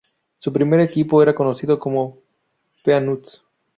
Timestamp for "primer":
0.51-0.79